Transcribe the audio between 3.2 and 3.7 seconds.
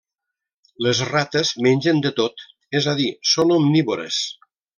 són